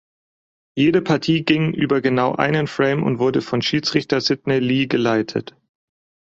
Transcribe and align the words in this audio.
Jede 0.75 1.03
Partie 1.03 1.43
ging 1.45 1.75
über 1.75 2.01
genau 2.01 2.33
einen 2.33 2.65
Frame 2.65 3.03
und 3.03 3.19
wurde 3.19 3.43
von 3.43 3.61
Schiedsrichter 3.61 4.19
Sydney 4.19 4.57
Lee 4.57 4.87
geleitet. 4.87 5.55